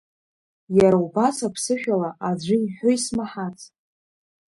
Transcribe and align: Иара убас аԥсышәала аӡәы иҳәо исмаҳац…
Иара 0.77 0.97
убас 1.05 1.37
аԥсышәала 1.47 2.09
аӡәы 2.29 2.55
иҳәо 2.59 2.89
исмаҳац… 2.95 3.59